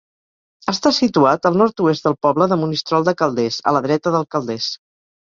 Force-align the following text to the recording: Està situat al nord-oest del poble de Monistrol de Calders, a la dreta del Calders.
Està 0.71 0.91
situat 0.99 1.43
al 1.49 1.59
nord-oest 1.61 2.07
del 2.07 2.15
poble 2.27 2.47
de 2.53 2.57
Monistrol 2.63 3.05
de 3.11 3.13
Calders, 3.21 3.61
a 3.73 3.75
la 3.77 3.83
dreta 3.89 4.15
del 4.17 4.27
Calders. 4.37 4.71